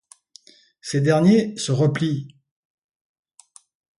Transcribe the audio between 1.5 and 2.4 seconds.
se replient.